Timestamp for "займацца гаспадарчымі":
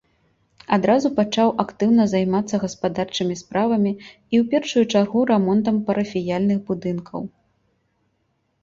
2.13-3.35